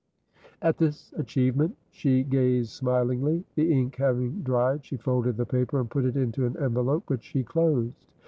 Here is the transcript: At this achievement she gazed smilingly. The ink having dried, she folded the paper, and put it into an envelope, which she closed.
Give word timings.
At 0.63 0.79
this 0.79 1.13
achievement 1.15 1.77
she 1.91 2.23
gazed 2.23 2.71
smilingly. 2.71 3.43
The 3.53 3.71
ink 3.71 3.97
having 3.97 4.41
dried, 4.41 4.83
she 4.83 4.97
folded 4.97 5.37
the 5.37 5.45
paper, 5.45 5.79
and 5.79 5.91
put 5.91 6.05
it 6.05 6.17
into 6.17 6.47
an 6.47 6.57
envelope, 6.57 7.03
which 7.07 7.21
she 7.25 7.43
closed. 7.43 7.93